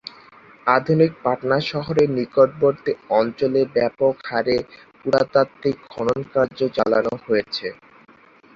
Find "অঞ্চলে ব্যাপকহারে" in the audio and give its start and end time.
3.11-4.57